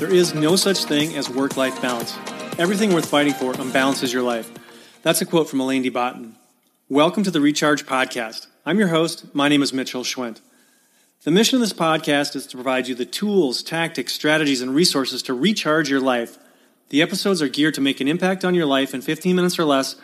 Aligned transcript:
There 0.00 0.10
is 0.10 0.34
no 0.34 0.56
such 0.56 0.84
thing 0.84 1.14
as 1.14 1.28
work 1.28 1.58
life 1.58 1.82
balance. 1.82 2.16
Everything 2.58 2.94
worth 2.94 3.10
fighting 3.10 3.34
for 3.34 3.52
unbalances 3.52 4.14
your 4.14 4.22
life. 4.22 4.50
That's 5.02 5.20
a 5.20 5.26
quote 5.26 5.46
from 5.46 5.60
Alain 5.60 5.82
de 5.82 5.90
Botton. 5.90 6.36
Welcome 6.88 7.22
to 7.24 7.30
the 7.30 7.42
Recharge 7.42 7.84
Podcast. 7.84 8.46
I'm 8.64 8.78
your 8.78 8.88
host. 8.88 9.34
My 9.34 9.50
name 9.50 9.60
is 9.60 9.74
Mitchell 9.74 10.02
Schwent. 10.02 10.40
The 11.24 11.30
mission 11.30 11.56
of 11.56 11.60
this 11.60 11.74
podcast 11.74 12.34
is 12.34 12.46
to 12.46 12.56
provide 12.56 12.88
you 12.88 12.94
the 12.94 13.04
tools, 13.04 13.62
tactics, 13.62 14.14
strategies, 14.14 14.62
and 14.62 14.74
resources 14.74 15.22
to 15.24 15.34
recharge 15.34 15.90
your 15.90 16.00
life. 16.00 16.38
The 16.88 17.02
episodes 17.02 17.42
are 17.42 17.48
geared 17.48 17.74
to 17.74 17.82
make 17.82 18.00
an 18.00 18.08
impact 18.08 18.42
on 18.42 18.54
your 18.54 18.64
life 18.64 18.94
in 18.94 19.02
15 19.02 19.36
minutes 19.36 19.58
or 19.58 19.66
less, 19.66 19.96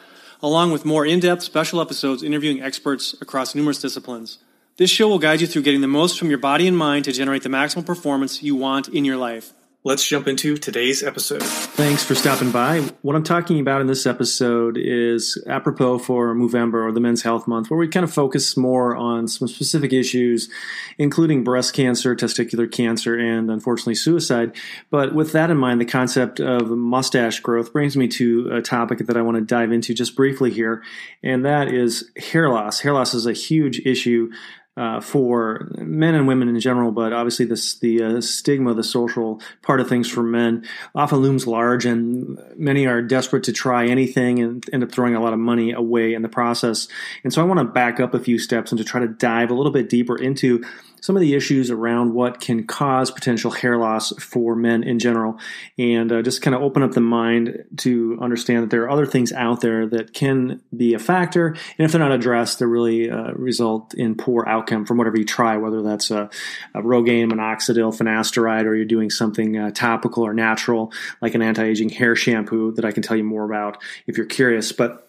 along 0.42 0.72
with 0.72 0.84
more 0.84 1.06
in 1.06 1.20
depth 1.20 1.42
special 1.42 1.80
episodes 1.80 2.22
interviewing 2.22 2.60
experts 2.60 3.14
across 3.22 3.54
numerous 3.54 3.80
disciplines. 3.80 4.40
This 4.76 4.90
show 4.90 5.08
will 5.08 5.18
guide 5.18 5.40
you 5.40 5.46
through 5.46 5.62
getting 5.62 5.80
the 5.80 5.88
most 5.88 6.18
from 6.18 6.28
your 6.28 6.36
body 6.36 6.68
and 6.68 6.76
mind 6.76 7.06
to 7.06 7.12
generate 7.12 7.44
the 7.44 7.48
maximum 7.48 7.86
performance 7.86 8.42
you 8.42 8.54
want 8.54 8.88
in 8.88 9.06
your 9.06 9.16
life. 9.16 9.54
Let's 9.86 10.04
jump 10.04 10.26
into 10.26 10.56
today's 10.56 11.04
episode. 11.04 11.44
Thanks 11.44 12.02
for 12.02 12.16
stopping 12.16 12.50
by. 12.50 12.80
What 13.02 13.14
I'm 13.14 13.22
talking 13.22 13.60
about 13.60 13.80
in 13.80 13.86
this 13.86 14.04
episode 14.04 14.76
is 14.76 15.40
apropos 15.46 16.00
for 16.00 16.34
Movember 16.34 16.84
or 16.84 16.90
the 16.90 16.98
Men's 16.98 17.22
Health 17.22 17.46
Month, 17.46 17.70
where 17.70 17.78
we 17.78 17.86
kind 17.86 18.02
of 18.02 18.12
focus 18.12 18.56
more 18.56 18.96
on 18.96 19.28
some 19.28 19.46
specific 19.46 19.92
issues, 19.92 20.50
including 20.98 21.44
breast 21.44 21.72
cancer, 21.72 22.16
testicular 22.16 22.68
cancer, 22.68 23.16
and 23.16 23.48
unfortunately 23.48 23.94
suicide. 23.94 24.56
But 24.90 25.14
with 25.14 25.30
that 25.30 25.52
in 25.52 25.56
mind, 25.56 25.80
the 25.80 25.84
concept 25.84 26.40
of 26.40 26.68
mustache 26.68 27.38
growth 27.38 27.72
brings 27.72 27.96
me 27.96 28.08
to 28.08 28.50
a 28.50 28.62
topic 28.62 29.06
that 29.06 29.16
I 29.16 29.22
want 29.22 29.36
to 29.36 29.40
dive 29.40 29.70
into 29.70 29.94
just 29.94 30.16
briefly 30.16 30.50
here, 30.50 30.82
and 31.22 31.44
that 31.44 31.68
is 31.68 32.10
hair 32.16 32.50
loss. 32.50 32.80
Hair 32.80 32.94
loss 32.94 33.14
is 33.14 33.24
a 33.24 33.32
huge 33.32 33.78
issue 33.86 34.32
uh, 34.76 35.00
for 35.00 35.68
men 35.78 36.14
and 36.14 36.28
women 36.28 36.48
in 36.48 36.60
general, 36.60 36.92
but 36.92 37.12
obviously 37.12 37.46
this 37.46 37.78
the 37.78 38.02
uh, 38.02 38.20
stigma, 38.20 38.74
the 38.74 38.84
social 38.84 39.40
part 39.62 39.80
of 39.80 39.88
things 39.88 40.08
for 40.08 40.22
men, 40.22 40.64
often 40.94 41.18
looms 41.18 41.46
large, 41.46 41.86
and 41.86 42.38
many 42.56 42.86
are 42.86 43.00
desperate 43.00 43.44
to 43.44 43.52
try 43.52 43.86
anything 43.86 44.38
and 44.38 44.64
end 44.72 44.82
up 44.82 44.92
throwing 44.92 45.14
a 45.14 45.22
lot 45.22 45.32
of 45.32 45.38
money 45.38 45.72
away 45.72 46.12
in 46.12 46.22
the 46.22 46.28
process. 46.28 46.88
And 47.24 47.32
so 47.32 47.40
I 47.40 47.44
want 47.44 47.60
to 47.60 47.64
back 47.64 48.00
up 48.00 48.14
a 48.14 48.20
few 48.20 48.38
steps 48.38 48.70
and 48.70 48.78
to 48.78 48.84
try 48.84 49.00
to 49.00 49.08
dive 49.08 49.50
a 49.50 49.54
little 49.54 49.72
bit 49.72 49.88
deeper 49.88 50.16
into 50.16 50.62
some 51.00 51.14
of 51.14 51.20
the 51.20 51.34
issues 51.34 51.70
around 51.70 52.14
what 52.14 52.40
can 52.40 52.66
cause 52.66 53.10
potential 53.12 53.50
hair 53.50 53.76
loss 53.76 54.12
for 54.18 54.56
men 54.56 54.82
in 54.82 54.98
general, 54.98 55.38
and 55.78 56.10
uh, 56.10 56.20
just 56.22 56.42
kind 56.42 56.54
of 56.54 56.62
open 56.62 56.82
up 56.82 56.92
the 56.92 57.00
mind 57.00 57.64
to 57.76 58.18
understand 58.20 58.64
that 58.64 58.70
there 58.70 58.82
are 58.82 58.90
other 58.90 59.06
things 59.06 59.32
out 59.32 59.60
there 59.60 59.86
that 59.86 60.12
can 60.12 60.60
be 60.76 60.94
a 60.94 60.98
factor, 60.98 61.48
and 61.48 61.84
if 61.84 61.92
they're 61.92 62.00
not 62.00 62.12
addressed, 62.12 62.58
they 62.58 62.66
really 62.66 63.08
uh, 63.08 63.30
result 63.34 63.94
in 63.94 64.16
poor 64.16 64.48
outcome 64.66 64.84
from 64.84 64.98
whatever 64.98 65.18
you 65.18 65.24
try, 65.24 65.56
whether 65.56 65.82
that's 65.82 66.10
a, 66.10 66.28
a 66.74 66.82
Rogaine, 66.82 67.30
minoxidil, 67.30 67.96
finasteride, 67.96 68.64
or 68.64 68.74
you're 68.74 68.84
doing 68.84 69.10
something 69.10 69.56
uh, 69.56 69.70
topical 69.70 70.24
or 70.24 70.34
natural 70.34 70.92
like 71.20 71.34
an 71.34 71.42
anti-aging 71.42 71.88
hair 71.90 72.16
shampoo 72.16 72.72
that 72.72 72.84
I 72.84 72.92
can 72.92 73.02
tell 73.02 73.16
you 73.16 73.24
more 73.24 73.44
about 73.44 73.82
if 74.06 74.16
you're 74.16 74.26
curious, 74.26 74.72
but 74.72 75.05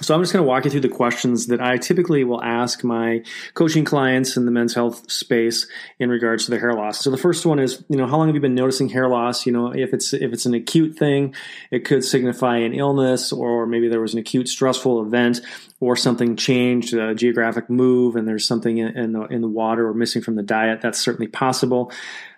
so 0.00 0.14
I'm 0.14 0.20
just 0.20 0.32
going 0.32 0.44
to 0.44 0.48
walk 0.48 0.64
you 0.64 0.70
through 0.70 0.80
the 0.80 0.88
questions 0.88 1.46
that 1.46 1.60
I 1.60 1.76
typically 1.76 2.24
will 2.24 2.42
ask 2.42 2.82
my 2.82 3.22
coaching 3.54 3.84
clients 3.84 4.36
in 4.36 4.44
the 4.44 4.50
men's 4.50 4.74
health 4.74 5.10
space 5.10 5.68
in 6.00 6.10
regards 6.10 6.46
to 6.46 6.50
the 6.50 6.58
hair 6.58 6.72
loss. 6.72 7.00
So 7.00 7.10
the 7.10 7.16
first 7.16 7.46
one 7.46 7.60
is, 7.60 7.84
you 7.88 7.96
know, 7.96 8.06
how 8.06 8.16
long 8.16 8.26
have 8.26 8.34
you 8.34 8.40
been 8.40 8.56
noticing 8.56 8.88
hair 8.88 9.08
loss? 9.08 9.46
You 9.46 9.52
know, 9.52 9.72
if 9.72 9.94
it's 9.94 10.12
if 10.12 10.32
it's 10.32 10.46
an 10.46 10.54
acute 10.54 10.98
thing, 10.98 11.34
it 11.70 11.84
could 11.84 12.04
signify 12.04 12.58
an 12.58 12.74
illness 12.74 13.32
or 13.32 13.66
maybe 13.66 13.88
there 13.88 14.00
was 14.00 14.14
an 14.14 14.18
acute 14.18 14.48
stressful 14.48 15.00
event 15.00 15.40
or 15.80 15.96
something 15.96 16.36
changed, 16.36 16.92
a 16.94 17.14
geographic 17.14 17.70
move, 17.70 18.16
and 18.16 18.26
there's 18.26 18.46
something 18.46 18.78
in, 18.78 18.96
in 18.96 19.12
the 19.12 19.22
in 19.26 19.42
the 19.42 19.48
water 19.48 19.86
or 19.86 19.94
missing 19.94 20.22
from 20.22 20.34
the 20.34 20.42
diet. 20.42 20.80
That's 20.80 20.98
certainly 20.98 21.28
possible. 21.28 21.92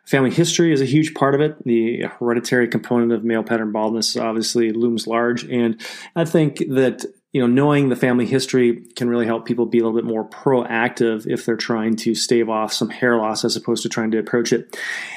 Family 0.05 0.31
history 0.31 0.73
is 0.73 0.81
a 0.81 0.85
huge 0.85 1.15
part 1.15 1.35
of 1.35 1.41
it. 1.41 1.65
The 1.65 2.03
hereditary 2.03 2.69
component 2.69 3.11
of 3.11 3.25
male 3.25 3.43
pattern 3.43 3.73
baldness 3.73 4.17
obviously 4.17 4.71
looms 4.71 5.09
large. 5.09 5.43
And 5.45 5.81
I 6.15 6.25
think 6.25 6.59
that 6.69 7.05
you 7.37 7.43
know, 7.43 7.47
knowing 7.47 7.91
the 7.91 7.97
family 7.97 8.25
history 8.25 8.81
can 8.97 9.11
really 9.11 9.27
help 9.27 9.45
people 9.45 9.67
be 9.67 9.79
a 9.79 9.85
little 9.85 10.01
bit 10.01 10.09
more 10.09 10.27
proactive 10.27 11.27
if 11.27 11.45
they're 11.45 11.55
trying 11.55 11.95
to 11.95 12.15
stave 12.15 12.49
off 12.49 12.73
some 12.73 12.89
hair 12.89 13.19
loss 13.19 13.45
as 13.45 13.57
opposed 13.57 13.83
to 13.83 13.91
trying 13.91 14.11
to 14.11 14.19
approach 14.19 14.55
it 14.55 14.75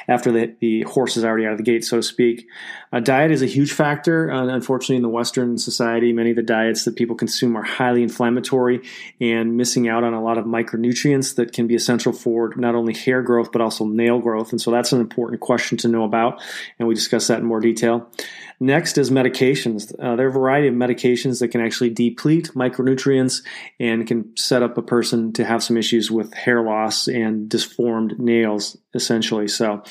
after 0.10 0.30
the, 0.30 0.54
the 0.60 0.82
horse 0.82 1.16
is 1.16 1.24
already 1.24 1.46
out 1.46 1.54
of 1.54 1.58
the 1.58 1.64
gate, 1.64 1.86
so 1.86 1.96
to 1.96 2.04
speak. 2.04 2.46
Uh, 2.92 3.00
diet 3.00 3.32
is 3.32 3.42
a 3.42 3.46
huge 3.46 3.72
factor. 3.72 4.30
Uh, 4.30 4.48
unfortunately, 4.48 4.98
in 4.98 5.02
the 5.02 5.08
Western 5.08 5.58
society, 5.58 6.12
many 6.12 6.32
of 6.32 6.36
the 6.36 6.44
diets 6.44 6.84
that 6.84 6.98
people 6.98 7.16
consume 7.16 7.56
are 7.56 7.64
highly 7.64 8.04
inflammatory 8.04 8.82
and 9.22 9.56
missing 9.56 9.88
out 9.88 10.04
on 10.04 10.14
a 10.14 10.22
lot 10.22 10.38
of 10.38 10.44
micronutrients 10.44 11.36
that 11.36 11.54
can 11.54 11.68
be 11.68 11.76
essential 11.76 12.12
for 12.12 12.54
not 12.58 12.76
only 12.76 12.94
hair 12.94 13.22
growth 13.22 13.54
but 13.54 13.62
also 13.62 13.86
nail 13.86 14.20
growth. 14.20 14.52
And 14.52 14.60
so 14.60 14.72
that's 14.72 14.92
an 14.92 15.00
important 15.00 15.40
question 15.40 15.78
to 15.78 15.88
know 15.88 16.04
about, 16.04 16.42
and 16.80 16.86
we 16.86 16.96
discuss 16.96 17.28
that 17.28 17.40
in 17.40 17.46
more 17.46 17.62
detail. 17.62 18.12
Next 18.60 18.98
is 18.98 19.10
medications. 19.10 19.94
Uh, 19.98 20.18
there 20.18 20.26
are 20.26 20.30
a 20.30 20.34
variety 20.34 20.68
of 20.68 20.74
medications 20.74 21.40
that 21.40 21.48
can 21.48 21.62
actually 21.62 21.92
deplete 22.10 22.52
micronutrients 22.56 23.44
and 23.80 24.08
can 24.08 24.36
set 24.36 24.64
up 24.64 24.78
a 24.78 24.82
person 24.82 25.34
to 25.34 25.46
have 25.46 25.64
some 25.64 25.78
issues 25.78 26.12
with 26.12 26.34
hair 26.34 26.62
loss 26.62 27.08
and 27.08 27.50
disformed 27.50 28.20
nails, 28.20 28.78
essentially. 28.94 29.48
So, 29.48 29.84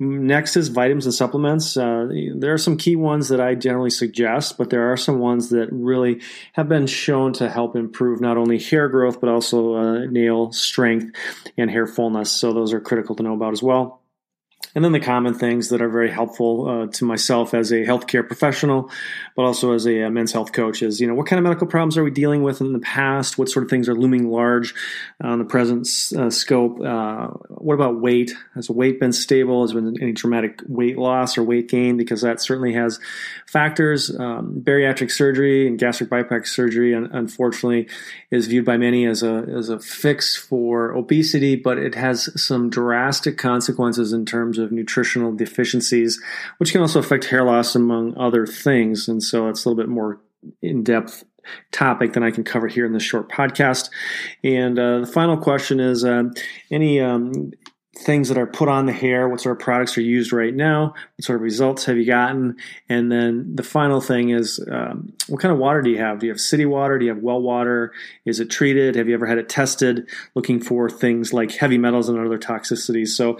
Next 0.00 0.56
is 0.56 0.68
vitamins 0.68 1.06
and 1.06 1.14
supplements. 1.14 1.76
Uh, 1.76 2.08
there 2.36 2.54
are 2.54 2.58
some 2.58 2.76
key 2.76 2.94
ones 2.94 3.30
that 3.30 3.40
I 3.40 3.56
generally 3.56 3.90
suggest, 3.90 4.56
but 4.56 4.70
there 4.70 4.92
are 4.92 4.96
some 4.96 5.18
ones 5.18 5.50
that 5.50 5.70
really 5.72 6.20
have 6.52 6.68
been 6.68 6.86
shown 6.86 7.32
to 7.34 7.50
help 7.50 7.74
improve 7.74 8.20
not 8.20 8.36
only 8.36 8.60
hair 8.60 8.88
growth, 8.88 9.20
but 9.20 9.28
also 9.28 9.74
uh, 9.74 10.04
nail 10.04 10.52
strength 10.52 11.16
and 11.56 11.68
hair 11.68 11.88
fullness. 11.88 12.30
So 12.30 12.52
those 12.52 12.72
are 12.72 12.80
critical 12.80 13.16
to 13.16 13.24
know 13.24 13.34
about 13.34 13.52
as 13.52 13.62
well. 13.62 13.97
And 14.74 14.84
then 14.84 14.92
the 14.92 15.00
common 15.00 15.34
things 15.34 15.70
that 15.70 15.80
are 15.80 15.88
very 15.88 16.10
helpful 16.10 16.68
uh, 16.68 16.86
to 16.88 17.04
myself 17.04 17.54
as 17.54 17.72
a 17.72 17.84
healthcare 17.84 18.26
professional, 18.26 18.90
but 19.34 19.42
also 19.42 19.72
as 19.72 19.86
a, 19.86 20.04
uh, 20.04 20.10
men's 20.10 20.32
health 20.32 20.52
coach 20.52 20.82
is, 20.82 21.00
you 21.00 21.06
know, 21.06 21.14
what 21.14 21.26
kind 21.26 21.38
of 21.38 21.44
medical 21.44 21.66
problems 21.66 21.96
are 21.96 22.04
we 22.04 22.10
dealing 22.10 22.42
with 22.42 22.60
in 22.60 22.72
the 22.72 22.78
past? 22.78 23.38
What 23.38 23.48
sort 23.48 23.64
of 23.64 23.70
things 23.70 23.88
are 23.88 23.94
looming 23.94 24.30
large 24.30 24.74
on 25.22 25.38
the 25.38 25.44
present 25.44 25.88
uh, 26.16 26.28
scope? 26.28 26.80
Uh, 26.80 27.28
what 27.48 27.74
about 27.74 28.00
weight? 28.00 28.32
Has 28.54 28.68
weight 28.68 29.00
been 29.00 29.12
stable? 29.12 29.62
Has 29.62 29.72
there 29.72 29.80
been 29.80 30.00
any 30.02 30.12
dramatic 30.12 30.60
weight 30.68 30.98
loss 30.98 31.38
or 31.38 31.42
weight 31.42 31.68
gain? 31.68 31.96
Because 31.96 32.20
that 32.20 32.40
certainly 32.40 32.74
has 32.74 33.00
factors. 33.46 34.14
Um, 34.16 34.60
bariatric 34.62 35.10
surgery 35.10 35.66
and 35.66 35.78
gastric 35.78 36.10
bypass 36.10 36.50
surgery, 36.50 36.92
unfortunately, 36.92 37.88
is 38.30 38.46
viewed 38.46 38.66
by 38.66 38.76
many 38.76 39.06
as 39.06 39.22
a 39.22 39.46
as 39.56 39.70
a 39.70 39.80
fix 39.80 40.36
for 40.36 40.92
obesity, 40.92 41.56
but 41.56 41.78
it 41.78 41.94
has 41.94 42.28
some 42.40 42.68
drastic 42.68 43.38
consequences 43.38 44.12
in 44.12 44.26
terms 44.26 44.47
of 44.56 44.72
nutritional 44.72 45.34
deficiencies, 45.34 46.18
which 46.56 46.72
can 46.72 46.80
also 46.80 47.00
affect 47.00 47.26
hair 47.26 47.44
loss 47.44 47.74
among 47.74 48.16
other 48.16 48.46
things. 48.46 49.08
And 49.08 49.22
so 49.22 49.48
it's 49.48 49.64
a 49.64 49.68
little 49.68 49.82
bit 49.82 49.90
more 49.90 50.20
in 50.62 50.82
depth 50.82 51.24
topic 51.72 52.12
than 52.12 52.22
I 52.22 52.30
can 52.30 52.44
cover 52.44 52.68
here 52.68 52.86
in 52.86 52.92
this 52.92 53.02
short 53.02 53.28
podcast. 53.28 53.90
And 54.42 54.78
uh, 54.78 55.00
the 55.00 55.06
final 55.06 55.36
question 55.36 55.80
is 55.80 56.04
uh, 56.04 56.24
any 56.70 57.00
um, 57.00 57.52
things 57.98 58.28
that 58.28 58.38
are 58.38 58.46
put 58.46 58.68
on 58.68 58.86
the 58.86 58.92
hair, 58.92 59.28
what 59.28 59.40
sort 59.40 59.56
of 59.56 59.62
products 59.62 59.98
are 59.98 60.02
used 60.02 60.32
right 60.32 60.54
now, 60.54 60.94
what 61.16 61.24
sort 61.24 61.36
of 61.36 61.42
results 61.42 61.84
have 61.84 61.96
you 61.96 62.06
gotten, 62.06 62.56
and 62.88 63.10
then 63.10 63.56
the 63.56 63.62
final 63.62 64.00
thing 64.00 64.30
is 64.30 64.64
um, 64.70 65.12
what 65.26 65.40
kind 65.40 65.52
of 65.52 65.58
water 65.58 65.82
do 65.82 65.90
you 65.90 65.98
have? 65.98 66.20
Do 66.20 66.26
you 66.26 66.32
have 66.32 66.40
city 66.40 66.64
water? 66.64 66.98
Do 66.98 67.06
you 67.06 67.12
have 67.12 67.22
well 67.22 67.40
water? 67.40 67.92
Is 68.24 68.40
it 68.40 68.50
treated? 68.50 68.94
Have 68.94 69.08
you 69.08 69.14
ever 69.14 69.26
had 69.26 69.38
it 69.38 69.48
tested? 69.48 70.08
Looking 70.34 70.60
for 70.60 70.88
things 70.88 71.32
like 71.32 71.52
heavy 71.52 71.78
metals 71.78 72.08
and 72.08 72.18
other 72.18 72.38
toxicities. 72.38 73.08
So, 73.08 73.38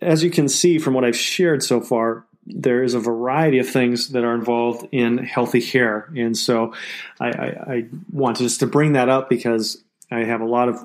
as 0.00 0.22
you 0.22 0.30
can 0.30 0.48
see 0.48 0.78
from 0.78 0.94
what 0.94 1.04
I've 1.04 1.16
shared 1.16 1.62
so 1.62 1.80
far, 1.80 2.26
there 2.46 2.82
is 2.82 2.94
a 2.94 3.00
variety 3.00 3.58
of 3.58 3.68
things 3.68 4.10
that 4.10 4.24
are 4.24 4.34
involved 4.34 4.86
in 4.92 5.18
healthy 5.18 5.60
hair, 5.60 6.10
and 6.16 6.36
so 6.36 6.74
I, 7.18 7.28
I, 7.28 7.46
I 7.74 7.84
want 8.12 8.38
just 8.38 8.60
to 8.60 8.66
bring 8.66 8.92
that 8.92 9.08
up 9.08 9.30
because 9.30 9.82
I 10.10 10.24
have 10.24 10.40
a 10.40 10.46
lot 10.46 10.68
of 10.68 10.78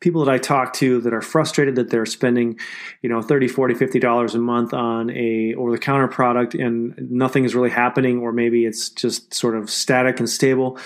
people 0.00 0.24
that 0.24 0.32
I 0.32 0.38
talk 0.38 0.74
to 0.74 1.00
that 1.00 1.14
are 1.14 1.22
frustrated 1.22 1.76
that 1.76 1.90
they're 1.90 2.06
spending, 2.06 2.58
you 3.02 3.08
know, 3.08 3.22
30, 3.22 3.48
40, 3.48 3.74
50 3.74 3.98
dollars 3.98 4.34
a 4.34 4.38
month 4.38 4.74
on 4.74 5.10
a 5.10 5.54
over 5.54 5.72
the 5.72 5.78
counter 5.78 6.08
product 6.08 6.54
and 6.54 6.94
nothing 7.10 7.44
is 7.44 7.54
really 7.54 7.70
happening 7.70 8.18
or 8.18 8.32
maybe 8.32 8.66
it's 8.66 8.90
just 8.90 9.32
sort 9.32 9.56
of 9.56 9.70
static 9.70 10.18
and 10.18 10.28
stable. 10.28 10.78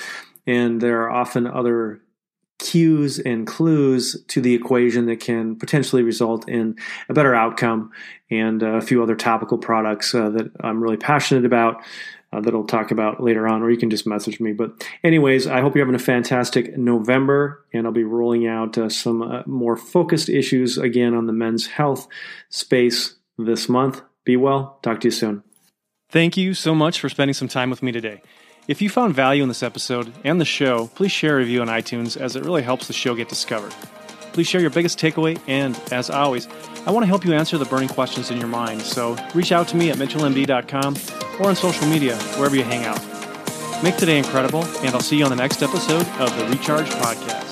And 0.47 0.81
there 0.81 1.03
are 1.03 1.11
often 1.11 1.47
other 1.47 2.01
cues 2.61 3.19
and 3.19 3.47
clues 3.47 4.23
to 4.29 4.41
the 4.41 4.55
equation 4.55 5.07
that 5.07 5.19
can 5.19 5.57
potentially 5.57 6.03
result 6.03 6.49
in 6.49 6.77
a 7.09 7.15
better 7.15 7.35
outcome 7.35 7.91
and 8.31 8.63
a 8.63 8.81
few 8.81 9.03
other 9.03 9.17
topical 9.17 9.59
products 9.59 10.15
uh, 10.15 10.31
that 10.31 10.53
I'm 10.61 10.83
really 10.83 10.99
passionate 10.99 11.45
about 11.45 11.83
uh, 12.33 12.41
that 12.41 12.55
I'll 12.55 12.65
talk 12.65 12.91
about 12.91 13.21
later 13.21 13.49
on, 13.49 13.63
or 13.63 13.71
you 13.71 13.77
can 13.77 13.91
just 13.91 14.07
message 14.07 14.39
me. 14.39 14.53
But, 14.53 14.87
anyways, 15.03 15.47
I 15.47 15.61
hope 15.61 15.75
you're 15.75 15.85
having 15.85 16.01
a 16.01 16.05
fantastic 16.05 16.77
November, 16.77 17.65
and 17.73 17.87
I'll 17.87 17.93
be 17.93 18.05
rolling 18.05 18.47
out 18.47 18.79
uh, 18.79 18.89
some 18.89 19.23
uh, 19.23 19.43
more 19.47 19.77
focused 19.77 20.29
issues 20.29 20.79
again 20.79 21.15
on 21.15 21.27
the 21.27 21.33
men's 21.33 21.67
health 21.67 22.07
space 22.49 23.17
this 23.37 23.69
month. 23.69 24.03
Be 24.25 24.37
well. 24.37 24.79
Talk 24.83 25.01
to 25.01 25.09
you 25.09 25.13
soon. 25.13 25.43
Thank 26.11 26.37
you 26.37 26.55
so 26.55 26.75
much 26.75 27.01
for 27.01 27.09
spending 27.09 27.35
some 27.35 27.49
time 27.49 27.71
with 27.71 27.83
me 27.83 27.91
today. 27.91 28.23
If 28.71 28.81
you 28.81 28.89
found 28.89 29.17
value 29.17 29.43
in 29.43 29.49
this 29.49 29.65
episode 29.65 30.13
and 30.23 30.41
the 30.41 30.45
show, 30.45 30.87
please 30.95 31.11
share 31.11 31.35
a 31.35 31.39
review 31.39 31.61
on 31.61 31.67
iTunes 31.67 32.17
as 32.17 32.37
it 32.37 32.45
really 32.45 32.63
helps 32.63 32.87
the 32.87 32.93
show 32.93 33.17
get 33.17 33.29
discovered. 33.29 33.73
Please 34.33 34.47
share 34.47 34.61
your 34.61 34.71
biggest 34.71 34.97
takeaway, 34.97 35.41
and 35.49 35.77
as 35.91 36.09
always, 36.09 36.47
I 36.87 36.93
want 36.93 37.03
to 37.03 37.09
help 37.09 37.25
you 37.25 37.33
answer 37.33 37.59
the 37.59 37.65
burning 37.65 37.89
questions 37.89 38.31
in 38.31 38.39
your 38.39 38.47
mind. 38.47 38.83
So 38.83 39.17
reach 39.35 39.51
out 39.51 39.67
to 39.69 39.77
me 39.77 39.91
at 39.91 39.97
mitchellmd.com 39.97 40.97
or 41.41 41.49
on 41.49 41.57
social 41.57 41.89
media, 41.89 42.17
wherever 42.37 42.55
you 42.55 42.63
hang 42.63 42.85
out. 42.85 43.03
Make 43.83 43.97
today 43.97 44.19
incredible, 44.19 44.65
and 44.85 44.95
I'll 44.95 45.01
see 45.01 45.19
you 45.19 45.25
on 45.25 45.31
the 45.31 45.37
next 45.37 45.65
episode 45.65 46.07
of 46.21 46.39
the 46.39 46.47
Recharge 46.47 46.91
Podcast. 46.91 47.50